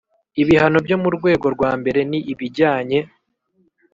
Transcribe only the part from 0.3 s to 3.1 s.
Ibihano byo mu rwego rwa mbere ni ibijyanye